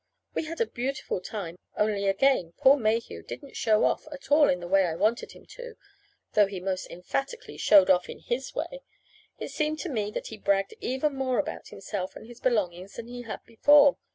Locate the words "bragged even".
10.39-11.13